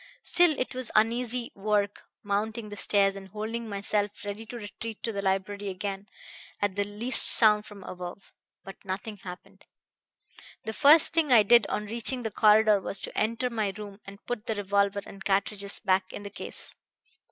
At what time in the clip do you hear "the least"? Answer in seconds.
6.75-7.21